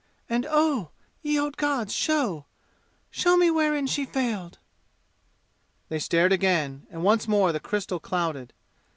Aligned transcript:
And 0.27 0.47
oh, 0.49 0.89
ye 1.21 1.39
old 1.39 1.57
gods, 1.57 1.93
show 1.93 2.47
show 3.11 3.37
me 3.37 3.51
wherein 3.51 3.85
she 3.85 4.03
failed!" 4.03 4.57
They 5.89 5.99
stared 5.99 6.31
again, 6.31 6.87
and 6.89 7.03
once 7.03 7.27
more 7.27 7.51
the 7.51 7.59
crystal 7.59 7.99
clouded. 7.99 8.51